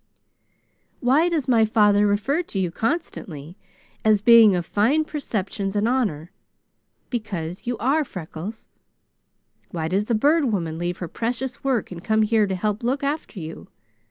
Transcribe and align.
"Why 0.99 1.29
does 1.29 1.47
my 1.47 1.63
father 1.63 2.07
refer 2.07 2.41
to 2.41 2.57
you 2.57 2.71
constantly 2.71 3.55
as 4.03 4.19
being 4.19 4.55
of 4.55 4.65
fine 4.65 5.05
perceptions 5.05 5.75
and 5.75 5.87
honor? 5.87 6.31
Because 7.11 7.67
you 7.67 7.77
are, 7.77 8.03
Freckles. 8.03 8.67
Why 9.69 9.87
does 9.87 10.05
the 10.05 10.15
Bird 10.15 10.45
Woman 10.45 10.79
leave 10.79 10.97
her 10.97 11.07
precious 11.07 11.63
work 11.63 11.91
and 11.91 12.03
come 12.03 12.23
here 12.23 12.47
to 12.47 12.55
help 12.55 12.81
look 12.81 13.03
after 13.03 13.39
you? 13.39 13.67